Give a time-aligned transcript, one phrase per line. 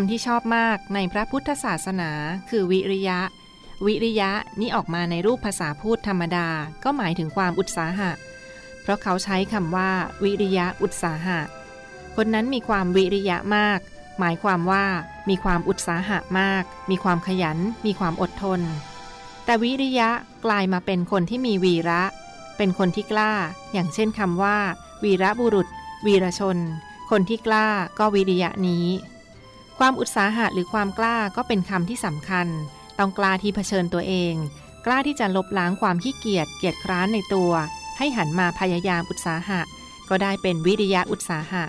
[0.00, 2.10] ำที่ชอบมากในพระพุทธศาสนา
[2.50, 3.20] คือวิริยะ
[3.86, 4.30] วิริยะ
[4.60, 6.48] นี่ออกมาในรูปภาษาพูดธรรมดา
[6.84, 8.10] ก็หมายถึงความอุตสาหะ
[8.82, 9.90] เพราะเขาใช้คำว่า
[10.22, 11.40] วิริยะอุตสาหะ
[12.16, 13.80] คนนั้นมีความวิริยะมาก
[14.20, 14.84] หมายความว่า
[15.28, 18.60] มีความอุตสาหะมาก มีความขยัน มีความอดทน
[19.44, 20.10] แต่วิริยะ
[20.44, 22.02] กลายมาเป็นคนที่มีวีระ
[22.56, 23.32] เป็นคนที่กล้า
[23.72, 24.58] อย่างเช่นคำว่า
[25.04, 25.68] วีระบุรุษ
[26.06, 26.58] วีรชน
[27.10, 27.66] คนที่กล้า
[27.98, 28.86] ก็วิริยะนี้
[29.78, 32.46] ความอุตสาหะหรือความกล้าก็เป็นคำที่สำคัญ
[32.98, 34.34] ต้องกล้าที่เผชิญตัวเอง
[34.86, 37.52] กล้าที่จะลบล้างความขี้เกียจเกียจคร้านในตัว
[37.98, 39.60] ให้หันมาพยายามอุตสาหะ
[40.08, 41.64] ก็ได้เป็นวิริยะอุตสาหะ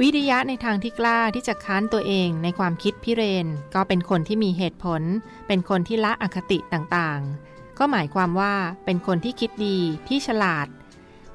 [0.00, 5.02] วิริยะในทางที่กล้าที่จะค้านตัวเองในความคิดพิเรน ก็เป็นคนที่มีเหตุผล
[5.46, 10.66] เป็นคนที่ละอคติต่างๆ ก็หมายความว่าเป็นคนที่คิดดีที่ฉลาด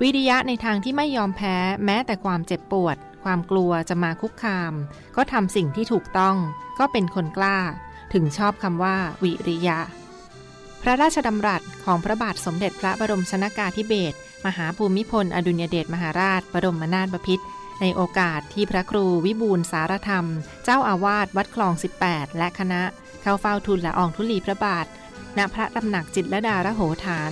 [0.01, 4.73] วิริยะในทางที่ไม่ยอมแพ้แม้แต่ความเจ็บปวด ความกลัวจะมาคุกคาม
[5.15, 6.35] ก็ทำสิ่งที่ถูกต้อง
[6.79, 7.57] ก็เป็นคนกล้า
[8.13, 9.79] ถึงชอบคำว่า วิริยะ
[10.81, 17.45] พระราชดำรัสของพระบาทสมเด็จพระบรมชนากาธิเบศรมหาภูมิพล อดุลยเดชมหาราช บรมนาถบพิตร
[17.81, 20.25] ในโอกาสที่พระครูวิบูลสารธรรม
[20.63, 21.73] เจ้าอาวาสวัดคลอง
[22.05, 22.81] 18 และคณะ
[23.21, 24.85] เข้าเฝ้าทูลละอองธุลีพระบาท
[25.37, 27.31] ณพระตำหนักจิตรลดาระโหฐาน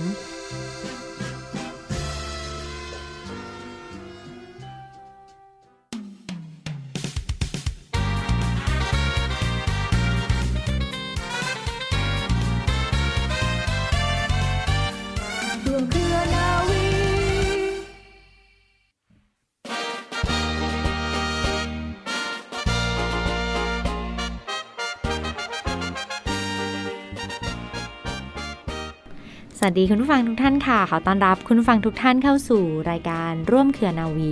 [29.62, 34.30] สวัสดีคุณผู้ฟังทุกท่านค่ะ ขอต้อนรับคุณผู้ฟังทุกท่านเข้าสู่รายการร่วมเครือนาวี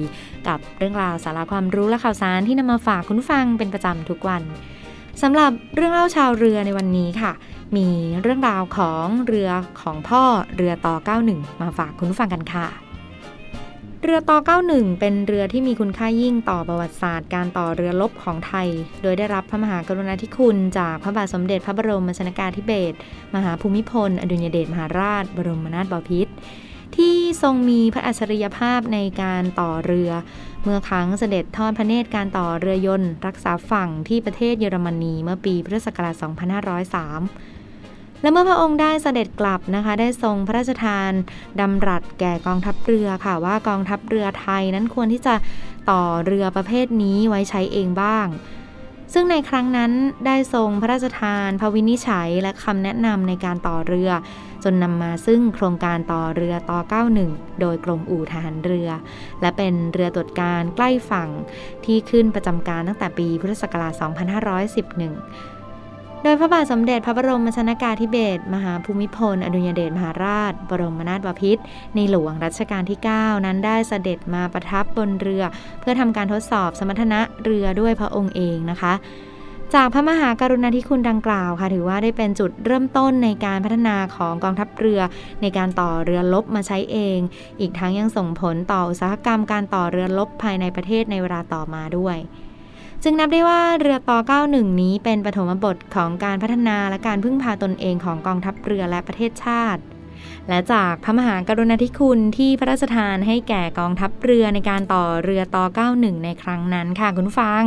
[0.48, 4.42] กับเรื่องราวสาระความรู้และข่าวสารที่นำมาฝากคุณผู้ฟังเป็นประจำทุกวัน
[5.22, 7.32] สำหรับเรื่องเล่าชาวเรือในวันนี้ค่ะ
[7.76, 7.88] มี
[8.22, 9.50] เรื่องราวของเรือ
[9.80, 10.22] ของพ่อ
[10.56, 10.94] เรือต่อ
[11.28, 12.87] 91 มาฝากคุณผู้ฟังกันค่ะ
[14.02, 14.38] เรือต่อ
[14.68, 18.68] 91 เป็นเรือที่มีคุณค่ายิ่งต่อประวัติศาสตร์การต่อเรือรบของไทย
[19.02, 22.96] โดยได้รับพระมหากรุณาธิคุณ จากพระบาทสมเด็จพระบรมชนกาธิเบศร
[23.34, 26.32] มหาภูมิพล อดุลยเดชมหาราช บรมนาถบพิตร
[26.96, 30.10] ที่ทรงมีพระอัจฉริยภาพในการต่อเรือ
[30.62, 37.57] เมื่อครั้งเสด็จทอดพระเนตรการต่อเรือยนต์ รักษาฝั่งที่ประเทศเยอรมนีเมื่อปีพุทธศักราช 2503
[38.22, 41.10] และเมื่อพระองค์ได้เสด็จกลับนะคะ ได้ทรงพระราชทาน
[41.60, 45.34] ดำรัสแก่กองทัพเรือค่ะ ว่ากองทัพเรือไทยนั้นควรที่จะ
[45.90, 48.26] ต่อเรือประเภทนี้ไว้ใช้เองบ้าง
[49.14, 49.92] ซึ่งในครั้งนั้น
[50.26, 54.10] ได้ทรงพระราชทานพระวินิจฉัยและคำแนะนำในการต่อเรือ
[54.64, 56.78] จนนำมาซึ่งโครงการต่อเรือต่อ
[57.20, 58.88] 91 โดยกรมอู่ทหารเรือ
[59.40, 61.28] และเป็นเรือตรวจการใกล้ฝั่ง
[61.84, 65.57] ที่ขึ้นประจำการตั้งแต่ปีพุทธศักราช 2511
[66.22, 71.62] โดยพระบาทสมเด็จพระบรมชนากาธิเบศรมหาภูมิพล อดุลยเดชมหาราช บรมนาถบพิตร
[71.94, 75.44] ในหลวงรัชกาลที่ 9 นั้นได้เสด็จมาประทับบนเรือ
[75.80, 78.92] เพื่อทำการทดสอบสมรรถนะเรือด้วยพระองค์เองนะคะ
[79.74, 85.00] จากพระมหากรุณาธิคุณดังกล่าวค่ะ ถือว่าได้เป็นจุดเริ่มต้นในการพัฒนาของกองทัพเรือ
[85.42, 87.18] ในการต่อเรือลบมาใช้เอง
[87.60, 92.18] อีกทั้งยังส่งผลต่ออุตสาหกรรมการต่อเรือลบภายในประเทศในเวลาต่อมาด้วย
[93.02, 94.18] จึงนับได้ว่าเรือต่อ
[94.50, 99.80] 91 นี้เป็นปฐมบทของการพัฒนาและการพึ่งพาตนเองของกองทัพเรือและประเทศชาติ
[100.48, 105.64] และจากพระมหากรุณาธิคุณที่พระราชทานให้แก่กองทัพเรือในการต่อเรือต่อ
[105.94, 107.62] 91 ในครั้งนั้นค่ะคุณฟัง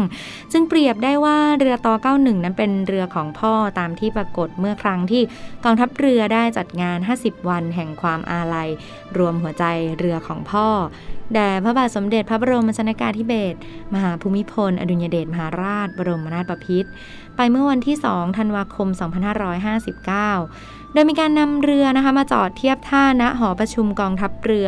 [0.52, 5.22] จึงเปรียบได้ว่าเรือต่อ91 นั้นเป็นเรือของพ่อตามที่ปรากฏเมื่อครั้งที่
[5.66, 8.70] กองทัพเรือได้จัดงาน 50 วันแห่งความอาลัย
[9.18, 9.66] รวมหัวใจ
[9.98, 10.68] เรือของพ่อ
[11.34, 13.58] แด่พระบาทสมเด็จพระบรมชนกาธิเบศร
[13.94, 16.90] มหาภูมิพล อดุลยเดชมหาราช บรมนาถบพิตร
[17.36, 18.88] ไปเมื่อวันที่ 2 ธันวาคม
[20.30, 24.68] 2559 โดยมีการนำเรือนะคะมาจอดเทียบท่าณหอประชุมกองทัพเรือ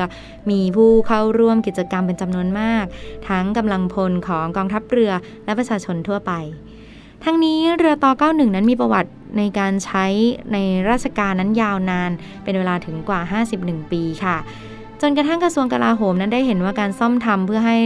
[0.49, 2.85] มีผู้เข้าร่วมกิจกรรมเป็นจำนวนมาก
[3.29, 5.11] ทั้งกำลังพลของกองทัพเรือ
[5.45, 6.31] และประชาชนทั่วไป
[7.23, 10.05] ทั้งนี้เรือต่อ91 นั้นมีประวัติในการใช้
[10.53, 10.57] ใน
[10.89, 12.11] ราชการนั้นยาวนาน
[12.43, 13.19] เป็นเวลาถึงกว่า
[13.55, 14.37] 51 ปีค่ะ
[15.01, 17.77] จนกระทั่งกระทรวงกลาโหมนั้นได้เห็นว่าการซ่อมทำเพื่อให้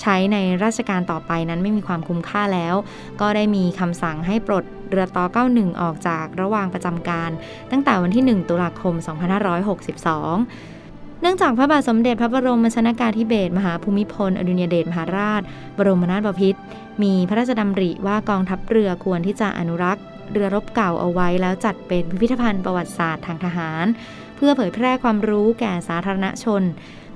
[0.00, 2.74] ใช้ในราชการต่อไปนั้นไม่มีความคุ้มค่าแล้ว
[3.20, 7.30] ก็ได้มีคำสั่งให้ปลด เรือต่อ 91 ออกจากระหว่างประจำการ
[7.70, 9.02] ตั้งแต่วันที่ 1 ตุลาคม 2562
[11.20, 15.42] เนื่องจากพระบาทสมเด็จพระบรมชนากาธิเบศรมหาภูมิพล อดุลยเดชมหาราช
[15.76, 16.60] บรมนาถบพิตร
[17.02, 23.84] มีพระราชดำริว่ากองทัพเรือควรที่จะอนุรักษ์ เรือรบเก่าเอาไว้แล้วจัดเป็นพิพิธภัณฑ์ประวัติศาสตร์ทางทหาร
[24.36, 26.62] เพื่อเผยแพร่ความรู้แก่สาธารณชน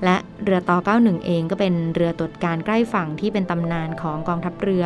[0.04, 4.84] และเรือต่อ 91 เองก็เป็นเรือตรวจการใกล้ฝั่งที่เป็นตำนานของกองทัพเรือ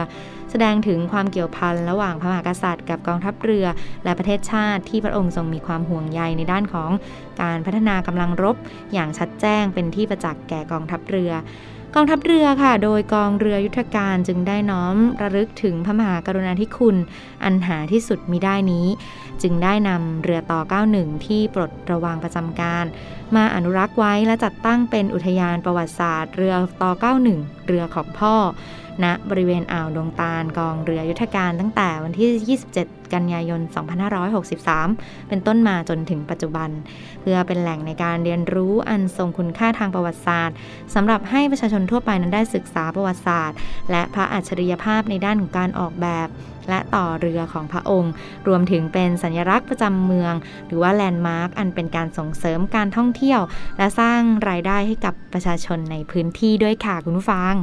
[0.50, 3.66] แสดงถึงความเกี่ยวพันระหว่างพระมหากษัตริย์กับกองทัพเรือ
[4.04, 6.90] และประเทศชาติที่พระองค์ทรงมีความห่วงใยในด้านของ
[7.42, 8.56] การพัฒนากำลังรบ
[8.92, 11.32] อย่างชัดแจ้งเป็นที่ประจักษ์แก่กองทัพเรือ
[11.94, 16.96] กองทัพเรือค่ะ โดยกองเรือยุทธการจึงได้น้อมระลึกถึงพระมหากรุณาธิคุณ
[17.44, 18.86] อันหาที่สุดมิได้นี้
[19.42, 20.60] จึงได้นำเรือต่อ
[20.94, 22.84] 91 ที่ปลดระวางประจำการ
[23.36, 28.34] มาอนุรักษ์ไว้และจัดตั้งเป็นอุทยานประวัติศาสตร์ เรือต่อ 91 เรือของพ่อ
[29.04, 33.60] ณบริเวณอ่าวดงตาลกองเรือยุทธการตั้งแต่วันที่ 27 กันยายน
[34.44, 36.70] 2563 เป็นต้นมาจนถึงปัจจุบัน
[37.20, 40.56] เพื่อเป็นแหล่งในการเรียนรู้อันทรงคุณค่าทางประวัติศาสตร์
[40.94, 43.56] สำหรับให้ประชาชนทั่วไปนั้นได้ศึกษาประวัติศาสตร์
[43.90, 46.28] และพระอัจฉริยภาพในด้านของการออกแบบ
[46.68, 48.12] และต่อเรือของพระองค์
[48.48, 50.34] รวมถึงเป็นสัญลักษณ์ประจำเมือง
[50.66, 53.40] หรือว่าแลนด์มาร์กอันเป็นการส่งเสริมการท่องเที่ยว
[53.78, 57.54] และสร้างรายได้ให้กับประชาชนในพื้นที่ด้วยค่ะคุณผู้ฟัง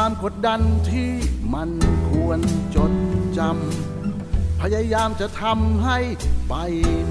[0.00, 0.60] ความกดดัน
[0.90, 1.12] ที่
[1.54, 1.70] มัน
[2.10, 2.40] ควร
[2.76, 2.92] จด
[3.38, 5.98] จำ พยายามจะทำให้
[6.48, 6.54] ไป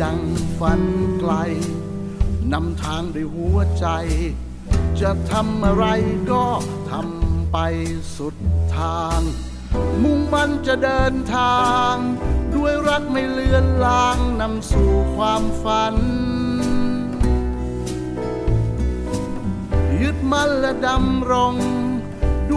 [0.04, 0.20] ดัง
[0.60, 0.82] ฝัน
[1.20, 1.34] ไกล
[2.54, 3.88] นำทางด้วยหัวใจ
[5.02, 5.86] จะทำอะไร
[6.32, 6.46] ก็
[6.92, 7.58] ทำไป
[8.18, 8.36] สุด
[8.78, 9.20] ทาง
[10.04, 11.94] มุ่งมันจะเดินทาง
[12.56, 15.96] ด้วยรักไม่เลือนลางนำสู่ความฝัน
[20.02, 21.56] ยึดมั่นและดำรง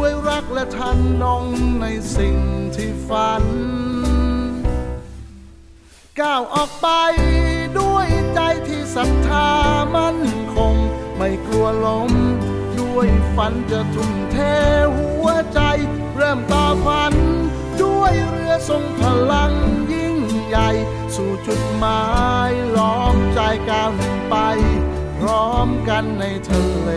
[0.06, 1.44] ด้วยรักและทันนง
[1.80, 1.86] ใน
[2.16, 2.36] สิ่ง
[2.76, 3.44] ที่ฝัน
[6.20, 6.88] ก้าวออกไป
[7.78, 9.50] ด้วยใจที่ศรัทธา
[9.96, 10.20] มั่น
[10.54, 10.74] คง
[11.16, 12.12] ไม่กลัวล้ม
[12.80, 14.36] ด้วยฝันจะทุ่มเท
[14.96, 15.60] หัวใจ
[16.16, 17.14] เริ่มต่อฝัน
[17.82, 19.52] ด้วยเรือทรงพลัง
[19.92, 20.16] ยิ่ง
[20.46, 20.68] ใหญ่
[21.16, 22.02] สู่จุดหมา
[22.50, 24.36] ยล้อมใจก้าวหนึ่งไป
[25.18, 26.90] พร้อมกันในทะเล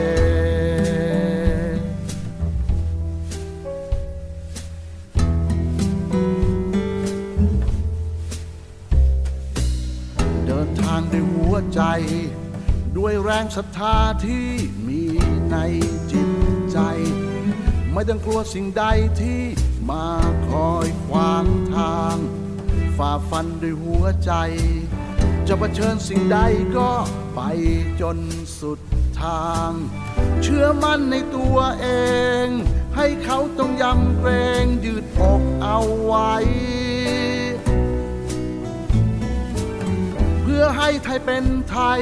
[11.74, 11.82] ใจ
[12.98, 14.48] ด้วยแรงศรัทธาที่
[14.88, 15.04] มี
[15.52, 15.58] ใน
[16.12, 16.30] จิต
[16.72, 16.80] ใจ
[17.94, 18.84] ไม่ต้องกลัวสิ่งใด
[19.22, 19.42] ที่
[19.90, 20.08] มา
[20.48, 21.46] คอยขวาง
[21.76, 22.18] ทาง
[22.98, 24.32] ฝ่าฟันด้วยหัวใจ
[25.48, 26.40] จะเผชิญสิ่งใด
[26.78, 26.92] ก็
[27.36, 27.42] ไป
[28.02, 28.18] จน
[28.60, 28.80] สุด
[29.22, 29.72] ทาง
[30.42, 31.88] เชื่อมั่นในตัวเอ
[32.46, 32.48] ง
[32.96, 34.30] ให้เขาต้องยำเกร
[34.64, 36.34] งยืดอกเอาไว้
[40.62, 42.02] พื่อให้ไทยเป็นไทย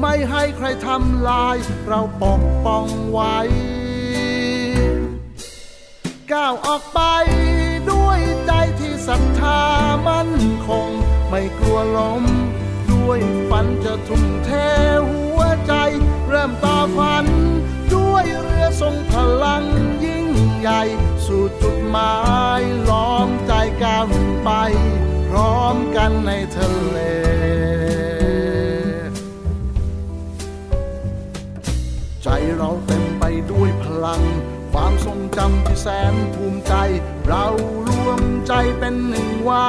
[0.00, 1.56] ไม่ให้ใครทำลาย
[1.86, 3.36] เราปกป้องไว้
[6.32, 7.00] ก้าวออกไป
[7.90, 9.62] ด้วยใจที่ศรัทธา
[10.08, 10.32] มั่น
[10.68, 10.88] คง
[11.28, 12.24] ไม่กลัวล้ม
[12.92, 13.18] ด้วย
[13.48, 14.50] ฝันจะทุ่มเท
[15.10, 15.74] หัวใจ
[16.28, 17.26] เริ่มต่อฝัน
[17.94, 19.64] ด้วยเรือทรงพลัง
[20.04, 20.26] ยิ่ง
[20.58, 20.82] ใหญ่
[21.26, 22.14] สู่จุดหมา
[22.60, 24.06] ยล้อมใจก้าว
[24.44, 24.50] ไป
[25.28, 26.77] พร้อมกันในทะเล
[35.06, 36.74] ทรงจำที่แสนภูมิใจ
[37.26, 37.46] เรา
[37.88, 39.68] รวมใจเป็นหนึ่งไว้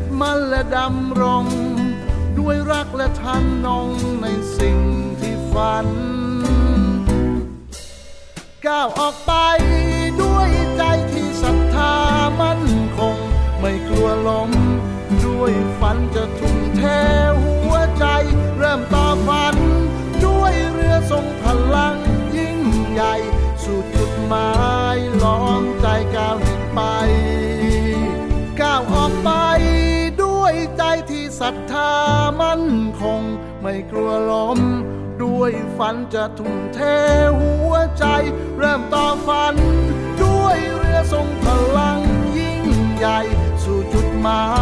[0.00, 1.44] ดมั่นและดำรง
[2.38, 3.88] ด้วยรักและทันนอง
[4.22, 4.26] ใน
[4.58, 4.78] สิ่ง
[5.20, 5.86] ที่ฝัน
[8.66, 9.32] ก้าวออกไป
[10.22, 11.94] ด้วยใจที่ศรัทธา
[12.40, 12.62] มั่น
[12.98, 13.16] คง
[13.60, 14.50] ไม่กลัวล้ม
[15.26, 16.82] ด้วยฝันจะทุ่มเท
[17.62, 18.04] หัวใจ
[18.58, 19.56] เริ่มต่อฝัน
[20.24, 21.89] ด้วยเรือทรงพลัง
[31.50, 31.94] ศรัทธา
[32.40, 32.64] มั่น
[33.02, 33.22] คง
[33.62, 34.58] ไม่กลัวล้ม
[35.22, 36.78] ด้วยฝันจะทุ่มเท
[37.40, 38.04] หัวใจ
[38.58, 39.54] เริ่มต่อฝัน
[40.22, 41.44] ด้วยเรือทรงพ
[41.76, 41.98] ลัง
[42.38, 42.64] ยิ่ง
[42.96, 43.18] ใหญ่
[43.64, 44.59] สู่จุดหมาย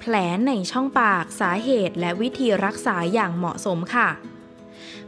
[0.00, 0.14] แผล
[0.46, 4.08] ในช่องปากสาเหตุและวิธีรักษาอย่างเหมาะสมค่ะ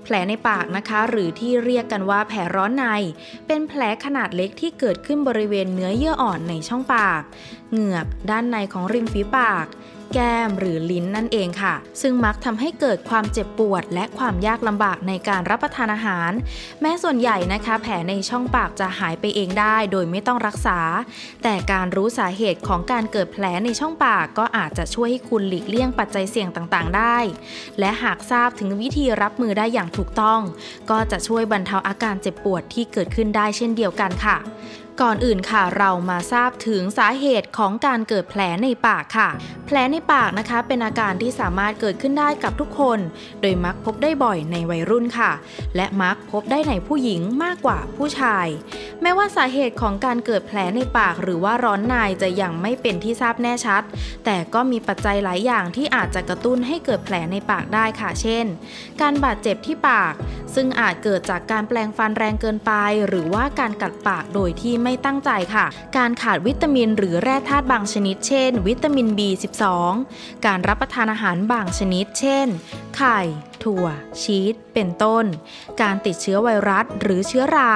[0.03, 2.85] แผลในปากนะคะ หรือที่เรียกกันว่าแผลร้อนใน
[3.47, 7.23] เป็นแผลขนาดเล็กที่เกิดขึ้นบริเวณเนื้อเยื่ออ่อนในช่องปาก
[7.71, 9.67] เหงือกด้านในของริมฝีปาก
[10.15, 16.33] แก้มหรือลิ้นนั่นเองค่ะ ซึ่งมักทำให้เกิดความเจ็บปวด และความยากลำบากในการรับประทานอาหาร
[16.81, 20.79] แม้ส่วนใหญ่นะคะ แผลในช่องปากจะหายไปเองได้ โดยไม่ต้องรักษา
[21.43, 27.17] แต่การรู้สาเหตุของการเกิดแผลในช่องปากก็อาจจะช่วยให้คุณหลีกเลี่ยงปัจจัยเสี่ยงต่างๆ ได้
[27.79, 30.41] และหากทราบถึงวิธีรับมือได้อย่างถูกต้อง
[30.91, 34.37] ก็จะช่วยบรรเทาอาการเจ็บปวดที่เกิดขึ้นได้เช่นเดียวกันค่ะ
[35.03, 39.29] ก่อนอื่นค่ะเรามาทราบถึงสาเหตุของการเกิดแผลในปากค่ะ
[39.67, 42.99] แผลในปากนะคะเป็นอาการที่สามารถเกิดขึ้นได้กับทุกคน
[43.41, 45.33] โดยมักพบได้บ่อยในวัยรุ่นค่ะ
[45.77, 48.47] และมักพบได้ในผู้หญิงมากกว่าผู้ชาย
[49.03, 53.83] แม้ว่าสาเหตุของการเกิดแผลในปาก หรือว่าร้อนในจะยังไม่เป็นที่ทราบแน่ชัด
[54.25, 58.47] แต่ก็มีปัจจัยหลายอย่างที่อาจจะกระตุ้นให้เกิดแผลในปากได้ค่ะ เช่น
[59.01, 60.15] การบาดเจ็บที่ปาก
[60.55, 62.73] ซึ่งอาจเกิดจากการแปลงฟันแรงเกินไป
[63.09, 65.67] หรือว่าการกัดปากโดยที่ไม่ตั้งใจค่ะ
[65.97, 69.65] การขาดวิตามินหรือแร่ธาตุบางชนิด เช่น วิตามิน B12
[70.47, 72.47] การรับประทานอาหารบางชนิด เช่น
[72.97, 73.21] ไข่
[73.65, 73.87] ถั่ว
[74.23, 75.25] ชีส เป็นต้น
[75.83, 77.75] การติดเชื้อไวรัสหรือเชื้อรา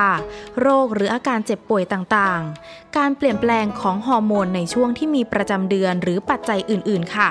[0.61, 7.31] โรคหรืออาการเจ็บป่วยต่างๆ การเปลี่ยนแปลงของฮอร์โมนในช่วงที่มีประจำเดือนหรือปัจจัยอื่นๆ ค่ะ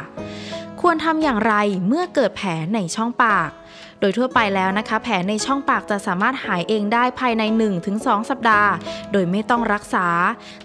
[0.81, 1.53] ควรทำอย่างไร
[1.87, 3.49] เมื่อเกิดแผลในช่องปาก
[3.99, 7.43] โดยทั่วไปแล้วนะคะ แผลในช่องปากจะสามารถหายเองได้ภายใน
[7.85, 8.71] 1-2 สัปดาห์
[9.11, 10.07] โดยไม่ต้องรักษา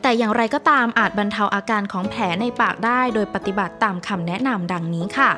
[0.03, 5.31] แต่อย่างไรก็ตามอาจบรรเทาอาการของแผลในปากได้โดยปฏิบัติตามคำแนะนำดังนี้ค่ะ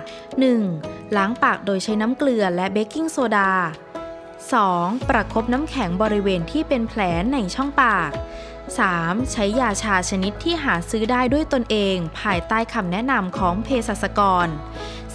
[0.54, 1.16] 1.
[1.16, 3.50] ล้างปากโดยใช้น้ำเกลือและเบกกิ้งโซดา
[4.30, 5.08] 2.
[5.08, 7.00] ประคบน้ำแข็งบริเวณที่เป็นแผล
[7.32, 8.10] ในช่องปาก
[8.84, 9.32] 3.
[9.32, 14.48] ใช้ยาชาชนิดที่หาซื้อได้ด้วยตนเอง ภายใต้คำแนะนำของเภสัชกร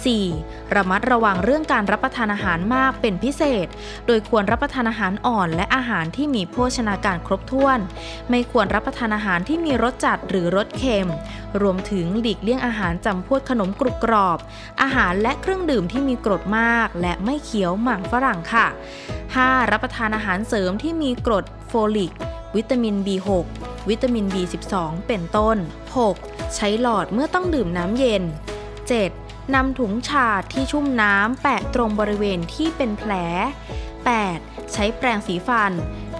[0.02, 0.74] 4.
[0.74, 3.66] ระมัดระวังเรื่องการรับประทานอาหารมากเป็นพิเศษ
[4.06, 7.78] โดยควรรับประทานอาหารอ่อนและอาหารที่มีโภชนาการครบถ้วน
[8.30, 11.10] ไม่ควรรับประทานอาหารที่มีรสจัดหรือรสเค็ม
[11.60, 14.38] รวมถึงหลีกเลี่ยงอาหารจำพวกขนมกรุบกรอบ
[14.82, 18.66] อาหารและเครื่องดื่มที่มีกรดมาก และไม่เคี้ยวหมากฝรั่งค่ะ
[19.18, 19.70] 5.
[19.70, 22.12] รับประทานอาหารเสริมที่มีกรดโฟลิก
[22.56, 23.28] วิตามิน B6
[23.88, 24.74] วิตามิน B12
[25.08, 25.56] เป็นต้น
[26.06, 26.54] 6.
[26.54, 28.22] ใช้หลอดเมื่อต้องดื่มน้ำเย็น
[28.88, 29.54] 7.
[29.54, 33.12] นำถุงชาที่ชุ่มน้ำแปะตรงบริเวณที่เป็นแผล
[34.10, 34.72] 8.
[34.72, 35.72] ใช้แปรงสีฟัน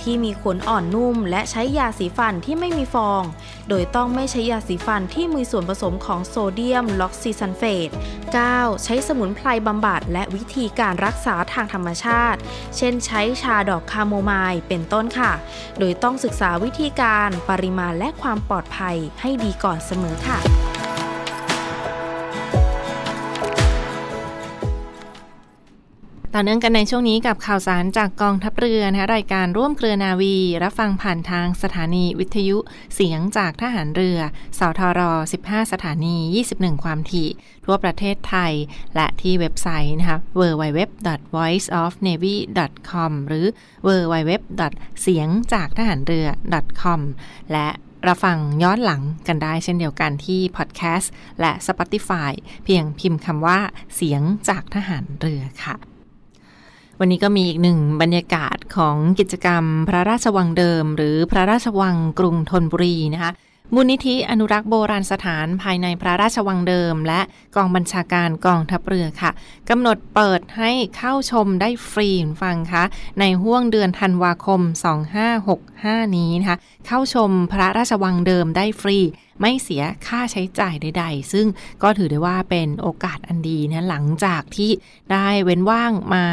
[0.02, 3.22] ที่มีขนอ่อนนุ่ม และใช้ยาสีฟันที่ไม่มีฟอง
[3.68, 7.90] โดยต้องไม่ใช้ยาสีฟันที่มีส่วนผสมของโซเดียมลอริลซัลเฟต
[8.36, 8.84] 9.
[8.84, 12.38] ใช้สมุนไพรบำบัดและวิธีการรักษาทางธรรมชาติ
[12.76, 15.32] เช่นใช้ชาดอกคาโมไมล์เป็นต้นค่ะ
[15.78, 20.61] โดยต้องศึกษาวิธีการปริมาณและความปลอดภัยให้ดีก่อนเสมอค่ะ
[26.34, 32.56] ต่อเนื่องกันในช่วงนี้กับข่าวสารจากกองทัพเรือนะคะรายการร่วมเครือนาวี รับฟังผ่านทางสถานีวิทยุ
[32.94, 34.18] เสียงจากทหารเรือ
[34.58, 35.00] สทร
[35.42, 36.16] 15 สถานี
[36.50, 37.28] 21 ความถี่
[37.64, 38.52] ทั่วประเทศไทย
[38.94, 43.46] และที่เว็บไซต์นะคะ www.voiceofnavy.com หรือ
[43.86, 44.30] www.
[45.02, 46.26] เสียงจากทหารเรือ
[46.82, 47.00] .com
[47.52, 47.68] และ
[48.08, 52.30] รับฟังย้อนหลังกันได้เช่นเดียวกันที่พอดแคสต์และ Spotify
[52.64, 53.58] เพียงพิมพ์คำว่า
[53.94, 55.76] เสียงจากทหารเรือค่ะ
[57.04, 63.30] วันนี้ก็มีอีกหนึ่งบรรยากาศของกิจกรรม พระราชวังเดิม หรือพระราชวังกรุงธนบุรีนะคะ
[63.74, 67.20] มูลนิธิอนุรักษ์โบราณสถานภายในพระราชวังเดิม และ
[67.56, 69.30] กองบัญชาการกองทัพเรือค่ะ
[69.68, 72.10] กำหนดเปิดให้เข้าชมได้ฟรี
[72.42, 72.84] ฟังคะ
[73.20, 74.60] ในห่วงเดือนธันวาคม
[75.38, 78.98] 2565 นี้นะคะเข้าชมพระราชวังเดิมได้ฟรี
[79.42, 81.46] ไม่เสียค่าใช้จ่ายใด ๆ ซึ่ง
[81.82, 84.70] ก็ถือได้ว่าเป็นโอกาสอันดีนะหลังจากที่
[85.12, 86.24] ได้เว้นว่างมา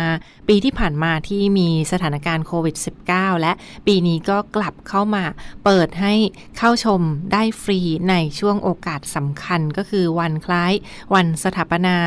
[0.48, 2.76] ปีที่ผ่านมาที่มีสถานการณ์โควิด
[3.10, 3.52] -19 และ
[3.88, 5.24] ปีนี้ก็กลับเข้ามา
[5.66, 6.14] เปิดให้
[6.58, 7.02] เข้าชม
[7.34, 10.74] ได้ฟรีในช่วงโอกาสสำคัญก็คือวันคล้าย
[11.14, 11.98] วันสถาปนา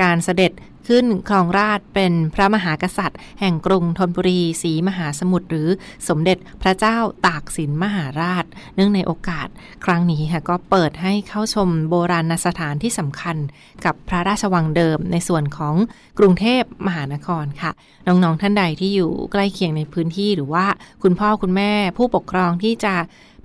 [0.00, 0.52] การเสด็จ
[0.88, 5.68] ขึ้นครองราชเป็นพระมหากษัตริย์ แห่งกรุงธนบุรีศรีมหาสมุทรหรือ
[6.08, 9.48] สมเด็จพระเจ้าตากสินมหาราช เนื่องในโอกาส
[9.84, 13.36] ครั้งนี้ค่ะก็เปิดให้เข้าชมโบราณสถานที่สำคัญ
[13.84, 15.74] กับพระราชวังเดิมในส่วนของ
[16.18, 17.70] กรุงเทพมหานครค่ะ
[18.06, 20.66] น้องๆท่านใดที่อยู่ใกล้เคียงในพื้นที่หรือว่า
[21.02, 22.94] คุณพ่อคุณแม่ผู้ปกครองที่จะ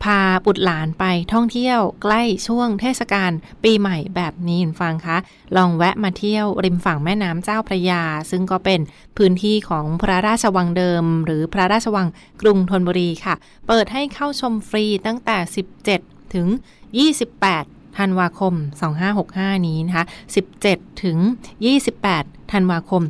[0.04, 1.04] พาบุตรหลานไป
[1.34, 3.32] ท่องเที่ยวใกล้ช่วงเทศกาล
[3.64, 5.18] ปีใหม่แบบนี้ฟังคะ
[5.58, 8.80] ลองแวะมาเที่ยวริมฝั่งแม่น้ำเจ้าพระยา ซึ่งก็เป็น
[9.18, 12.08] พื้นที่ของพระราชวังเดิม หรือพระราชวัง
[12.42, 13.36] กรุงธนบุรีค่ะ
[13.68, 15.38] เปิดให้เข้าชมฟรีตั้งแต่
[15.88, 16.48] 17 ถึง
[17.24, 18.54] 28ธันวาคม
[19.10, 20.06] 2565 นี้นะคะ
[20.54, 21.18] 17 ถึง
[21.84, 23.04] 28 ธันวาคม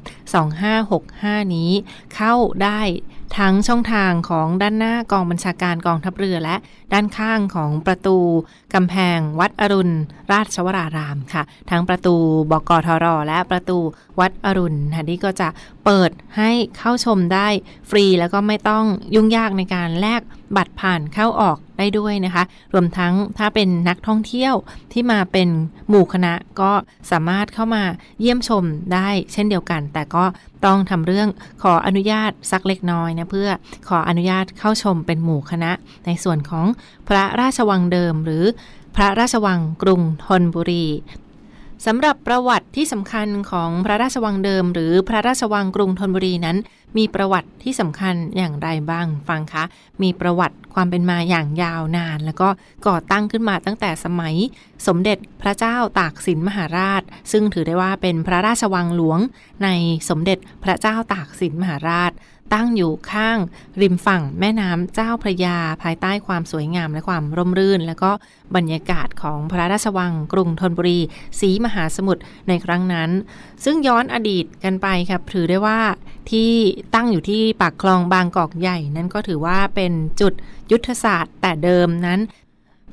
[0.73, 1.71] 2565 นี้
[2.15, 2.81] เข้าได้
[3.37, 6.55] ทั้งช่องทางของด้านหน้ากองบัญชาการกองทัพเรือและ
[6.93, 8.17] ด้านข้างของประตู
[8.73, 9.95] กำแพงวัดอรุณ
[10.31, 12.15] ราชวรารามค่ะ ทั้งประตู
[12.51, 13.77] บกทรและประตู
[14.19, 15.47] วัดอรุณค่ะนี่ก็จะ
[15.85, 17.47] เปิดให้เข้าชมได้
[17.89, 20.21] ฟรีแล้วก็ไม่ต้องยุ่งยากในการแลก
[20.57, 22.43] บัตรผ่านเข้าออกได้ด้วยนะคะ
[22.73, 24.53] รวมทั้งถ้าเป็นนักท่องเที่ยว
[24.93, 25.49] ที่มาเป็น
[25.89, 26.71] หมู่คณะก็
[27.11, 27.83] สามารถเข้ามา
[28.19, 30.23] เยี่ยมชมได้เช่นเดียวกัน แต่ก็
[30.65, 31.29] ต้องทำเรื่อง
[31.63, 33.49] ขออนุญาตสักเล็กน้อยนะเพื่อ
[33.89, 35.71] ขออนุญาตเข้าชมเป็นหมู่คณะ
[36.05, 36.65] ในส่วนของ
[37.07, 38.43] พระราชวังเดิมหรือ
[38.95, 40.85] พระราชวังกรุงธนบุรี
[41.85, 46.57] สำหรับประวัติที่สำคัญของพระราชวังเดิม หรือพระราชวังกรุงธนบุรีนั้น
[46.97, 49.63] มีประวัติที่สำคัญอย่างไรบ้างฟังคะ
[50.01, 52.49] มีประวัติความเป็นมาอย่างยาวนาน แล้วก็
[52.87, 54.35] ก่อตั้งขึ้นมาตั้งแต่สมัย
[54.87, 59.19] สมเด็จพระเจ้าตากสินมหาราช ซึ่งถือได้ว่าเป็นพระราชวังหลวง
[59.63, 59.69] ใน
[60.09, 62.11] สมเด็จพระเจ้าตากสินมหาราช
[62.53, 63.37] ตั้งอยู่ข้าง
[63.81, 68.11] ริมฝั่งแม่น้ำเจ้าพระยา ภายใต้ความสวยงามและความร่มรื่น แล้วก็
[68.55, 70.99] บรรยากาศของพระราชวังกรุงธนบุรี
[71.39, 73.09] สีมหาสมุทรในครั้งนั้น
[73.63, 75.79] ซึ่งย้อนอดีตกันไปครับถือได้ว่า
[76.31, 76.51] ที่
[76.95, 80.33] ตั้งอยู่ที่ปากคลองบางกอกใหญ่ นั้นก็ถือว่าเป็นจุด
[80.71, 82.19] ยุทธศาสตร์แต่เดิมนั้น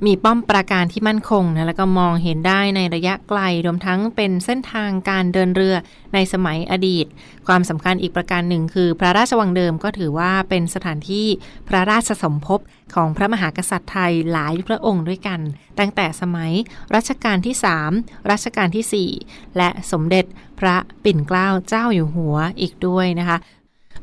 [0.04, 5.76] มีป้อมปราการที่มั่นคงนะแล้วก็มองเห็นได้ในระยะไกลรวมทั้งเป็นเส้นทางการเดินเรือ
[6.14, 7.06] ในสมัยอดีต
[7.46, 11.26] ความสำคัญอีกประการหนึ่งคือ พระราชวังเดิมก็ถือว่าเป็นสถานที่
[11.68, 12.60] พระราชสมภพ
[12.94, 15.40] ของพระมหากษัตริย์ไทยหลายพระองค์ด้วยกัน
[15.78, 16.52] ตั้งแต่สมัย
[16.94, 17.54] รัชกาลที่
[17.92, 20.24] 3 รัชกาลที่ 4 และสมเด็จ
[20.60, 23.38] พระปิ่นเกล้าเจ้าอยู่หัวอีกด้วยนะคะ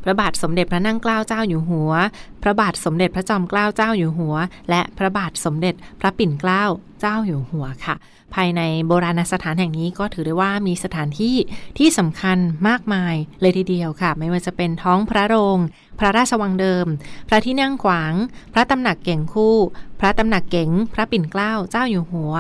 [0.06, 1.92] พระบาทสมเด็จพระนั่งเกล้าเจ้าอยู่หัว
[2.44, 4.36] พระบาทสมเด็จพระจอมเกล้าเจ้าอยู่หัว
[4.70, 6.64] และพระบาทสมเด็จพระปิ่นเกล้า
[7.00, 7.96] เจ้าอยู่หัวค่ะ
[8.34, 11.36] ภายในโบราณสถานแห่งนี้ก็ถือได้ว่ามีสถานที่
[11.78, 15.60] ที่สำคัญมากมายเลยทีเดียวค่ะ ไม่ว่าจะเป็นท้องพระโรง
[16.00, 16.86] พระราชวังเดิม
[17.28, 18.14] พระที่นั่งขวาง
[18.54, 19.58] พระตำหนักเก่งคู่
[20.00, 22.34] พระตำหนักเก๋งพระปิ่นเกล้าเจ้าอยู่หัว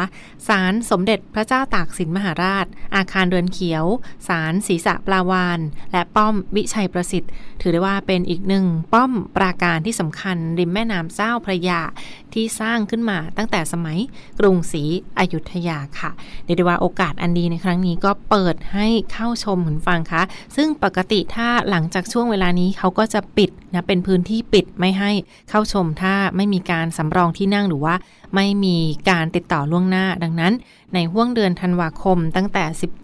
[0.47, 3.85] ศาลสมเด็จพระเจ้าตากสินมหาราช อาคารเรือนเขียว
[4.27, 5.59] ศาลศรีษะปลาวาน
[5.91, 11.81] และป้อมวิชัยประสิทธิ์ ถือได้ว่าเป็นอีกหนึ่งป้อมปราการที่สำคัญริมแม่น้ำเจ้าพระยา
[12.33, 13.99] ที่สร้างขึ้นมาตั้งแต่สมัย
[14.39, 14.83] กรุงศรี
[15.19, 16.11] อยุธยาค่ะ
[16.45, 20.23] เรียกได้ว่าโอกาสอันดีในครั้งนี้ก็เปิดให้เข้าชมหุนฟังคะ
[20.55, 25.11] ซึ่งปกติถ้าหลังจากช่วงเวลานี้เขาก็จะปิดนะเป็นพื้นที่ปิดไม่ให้
[25.49, 27.95] เข้าชมถ้าไม่มีการสำรองที่นั่งหรือว่า
[28.35, 28.77] ไม่มี
[29.09, 30.53] การติดต่อล่วงหน้า ดังนั้น
[30.93, 32.63] ในห่วงเดือนธันวาคมตั้งแต่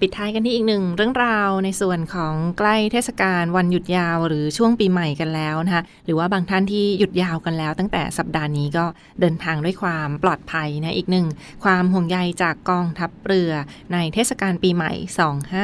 [0.00, 8.84] ปิดท้ายกันที่อีกหนึ่งเรื่องราวในส่วนของใกล้เทศกาลวันหยุดยาวหรือช่วงปีใหม่กันแล้วนะคะหรือว่าบางท่านที่หยุดยาวกันแล้ว ตั้งแต่สัปดาห์นี้ก็
[9.20, 11.26] เดินทางด้วยความปลอดภัยนะอีกหนึ่ง
[11.64, 13.52] ความห่วงใยจากกองทัพเรือ
[13.92, 14.92] ในเทศกาลปีใหม่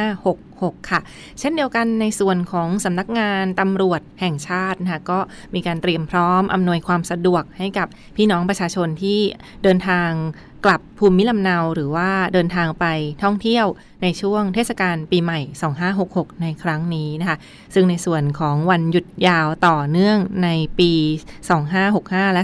[0.09, 1.01] 2566ค่ะ
[1.41, 5.19] เช่นเดียวกันในส่วนของสำนักงานตำรวจแห่งชาตินะคะก็
[5.55, 9.19] มีการเตรียมพร้อมอำนวยความสะดวกให้กับพี่น้องประชาชนที่
[9.63, 10.11] เดินทาง
[10.67, 12.87] กลับภูมิลำเนาหรือว่าเดินทางไป
[13.23, 13.67] ท่องเที่ยว
[14.03, 15.41] ในช่วงเทศกาลปีใหม่
[15.91, 17.37] 2566 ในครั้งนี้นะคะ
[17.75, 20.93] ซึ่งในส่วนของวันหยุดยาวต่อเนื่องในปี
[21.63, 22.43] 2565 และ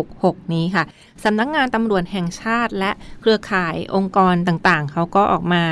[0.00, 0.84] 2566 นี้ค่ะ
[1.24, 2.90] สำนักงงานตำรวจแห่งชาติ และ
[3.20, 5.64] เครือข่ายองค์กรต่างๆ เขาก็ออกมา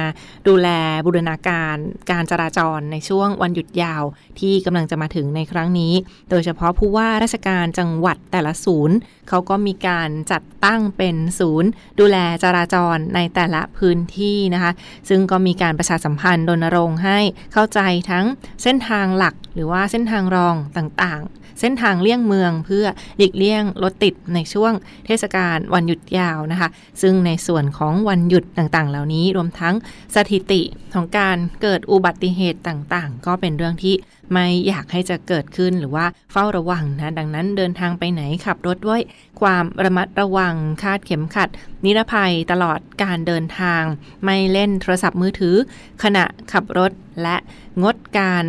[0.49, 0.69] ดูแล
[1.07, 1.77] บูรณาการ
[2.11, 4.03] การจราจรในช่วงวันหยุดยาว
[4.41, 5.93] ที่กำลังจะมาถึงในครั้งนี้
[6.31, 8.97] โดยเฉพาะผู้ว่าราชการจังหวัดแต่ละศูนย์
[9.29, 11.69] เขาก็มีการจัดตั้งเป็นศูนย์
[12.01, 14.73] ดูแลจราจรในแต่ละพื้นที่นะคะ
[15.09, 17.19] ซึ่งก็มีการประชาสัมพันธ์รณรงค์ให้
[17.53, 18.25] เข้าใจทั้ง
[18.63, 22.87] เส้นทางหลักหรือว่าเส้นทางรองต่างๆ เส้นทางเลี่ยงเมืองเพื่อ
[23.19, 24.73] หลีกเลี่ยงรถติดในช่วง
[25.07, 26.69] เทศกาลวันหยุดยาวนะคะ
[27.03, 29.75] ซึ่งในส่วนของวันหยุดต่างๆ เหล่านี้รวมทั้ง
[30.15, 30.63] สถิติ
[30.95, 33.95] ของการเกิดอุบัติเหตุต่างๆ ก็เป็นเรื่องที่
[34.33, 39.01] ไม่อยากให้จะเกิดขึ้นหรือว่าเฝ้าระวังนะดังนั้นเดินทางไปไหนขับรถด้วย
[39.41, 41.49] ความระมัดระวังคาดเข็มขัด
[41.85, 43.83] นิรภัยตลอดการเดินทาง
[44.25, 45.57] ไม่เล่นโทรศัพท์มือถือ
[46.03, 47.37] ขณะขับรถและ
[47.83, 48.45] งดการ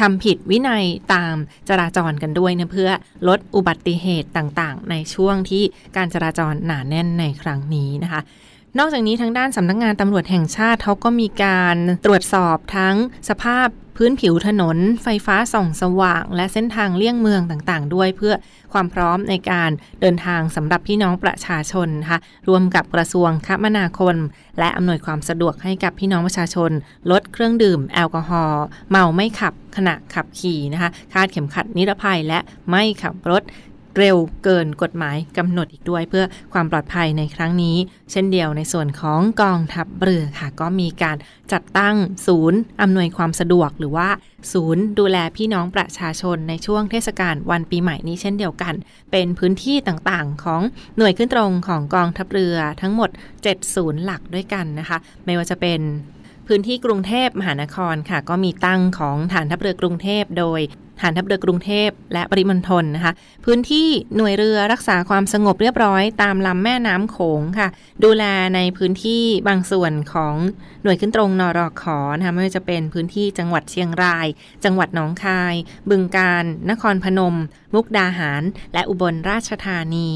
[0.00, 1.36] ทำผิดวินัยตาม
[1.68, 2.90] จราจรกันด้วยนะเพื่อ
[3.28, 5.62] ลดอุบัติเหตุต่างๆ ในช่วงที่
[5.96, 8.20] การจราจรหนาแน่นในครั้งนี้นะคะ
[8.78, 12.94] นอกจากนี้ทางด้านสำนักงงานตำรวจแห่งชาติเขาก็มีการตรวจสอบทั้ง
[13.28, 18.34] สภาพพื้นผิวถนน ไฟฟ้าส่องสว่าง และเส้นทางเลี่ยงเมืองต่างๆ ด้วยเพื่อ
[18.72, 24.16] ความพร้อมในการเดินทางสำหรับพี่น้องประชาชนนะคะรวมกับกระทรวงคมนาคม
[24.58, 26.70] และอำนวยความสะดวกให้กับพี่น้องประชาชน
[27.10, 32.38] ลดเครื่องดื่มแอลกอฮอล์เมาไม่ขับขณะขับขี่นะคะคาดเข็มขัดนิรภัยและ
[32.70, 33.42] ไม่ขับรถ
[33.98, 37.76] เร็วเกินกฎหมายกำหนดอีกด้วย เพื่อความปลอดภัยในครั้งนี้
[38.10, 41.16] เช่นเดียวในส่วนของกองทัพเรือค่ะ ก็มีการ
[41.52, 44.08] จัดตั้งศูนย์อำนวยความสะดวกหรือว่า
[44.52, 48.74] ศูนย์ดูแลพี่น้องประชาชนในช่วงเทศกาลวันปีใหม่นี้เช่นเดียวกัน
[49.12, 50.60] เป็นพื้นที่ต่างๆ ของ
[50.96, 53.10] หน่วยขึ้นตรงของกองทัพเรือทั้งหมด
[53.42, 55.80] 7ศูนย์หลักด้วยกันนะคะ ไม่ว่าจะเป็น
[56.46, 60.60] พื้นที่กรุงเทพมหานครค่ะ ก็มีตั้งของฐานทัพเรือกรุงเทพโดย
[61.00, 63.12] ฐานทัพเรือกรุงเทพและปริมณฑลนะคะ
[63.44, 67.68] พื้นที่หน่วยเรือรักษาความสงบเรียบร้อยตามลำแม่น้ำโขงค่ะ
[68.04, 70.34] ดูแลในพื้นที่บางส่วนของ
[70.82, 74.26] หน่วยขึ้นตรงนอรอขอนะคะไม่ว่าจะเป็นพื้นที่จังหวัดเชียงราย
[74.64, 75.54] จังหวัดหนองคาย
[75.90, 77.36] บึงกาฬนครพนม
[77.74, 78.42] มุกดาหาร
[78.74, 80.10] และอุบลราชธานี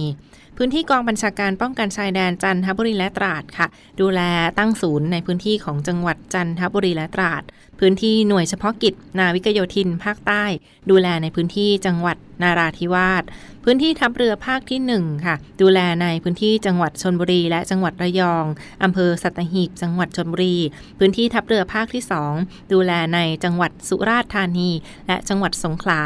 [0.60, 3.66] พื้นที่กองบัญชาการป้องกันชายแดนจันทบุรีและตราดค่ะ
[4.00, 4.20] ดูแล
[4.58, 7.42] ตั้งศูนย์ในพื้นที่ของจังหวัดจันทบุรีและตราด
[7.80, 10.44] พื้นที่หน่วยเฉพาะกิจ นาวิกโยธิน ภาคใต้
[10.90, 13.24] ดูแลในพื้นที่จังหวัดนาราธิวาส
[13.64, 18.44] พื้นที่ทัพเรือภาคที่ 1 ค่ะ ดูแลในพื้นที่จังหวัดชนบุรี และจังหวัดระยอง
[18.82, 20.56] อำเภอสัตหีบ จังหวัดชนบุรี
[20.98, 22.02] พื้นที่ทัพเรือภาคที่
[22.38, 24.70] 2 ดูแลในจังหวัดสุราษฎร์ธานี
[25.06, 26.00] และจังหวัดสงขลา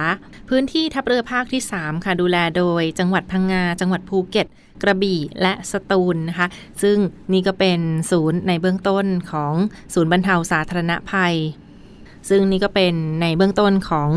[0.50, 4.48] พื้นที่ทัพเรือภาคที่ 3 ค่ะ ดูแลโดยจังหวัดพังงา จังหวัดภูเก็ต
[4.82, 6.48] กระบี่และสตูลนะคะ
[6.82, 6.96] ซึ่ง
[7.32, 7.80] นี่ก็เป็น
[8.10, 9.54] ศูนย์ในเบื้องต้นของ
[9.94, 11.36] ศูนย์บรรเทาสาธารณภัย
[12.28, 14.10] ซึ่งนี่ก็เป็นในเบื้องต้นของ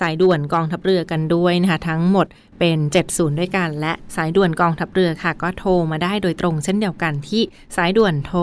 [0.00, 2.26] สายด่วนกองทัพเรือกันด้วยนะคะทั้งหมด
[2.58, 7.42] เป็น7ศูนย์ด้วยกัน และสายด่วนกองทัพเรือค่ะ ก็โทรมาได้โดยตรงเช่นเดียวกันที่
[7.76, 8.40] สายด่วนโทร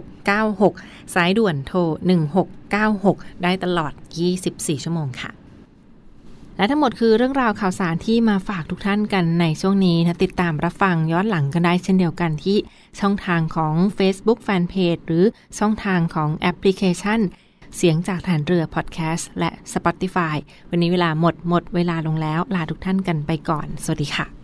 [0.00, 1.78] 1696 สายด่วนโทร
[2.60, 3.92] 1696 ได้ตลอด
[4.38, 5.30] 24 ชั่วโมงค่ะ
[6.56, 12.56] และทั้งหมดคือเรื่องราวข่าวสารที่มาฝากทุกท่านกันในช่วงนี้นะติดตามรับฟังย้อนหลังกันได้เช่นเดียวกันที่
[13.00, 15.24] ช่องทางของ Facebook Fanpage หรือ
[15.58, 17.20] ช่องทางของแอปพลิเคชัน
[17.76, 20.36] เสียงจากฐานเรือพอดแคสต์และ Spotify
[20.70, 24.39] วันนี้เวลาหมดหมดเวลาลงแล้ว ลาทุกท่านกันไปก่อน สวัสดีค่ะ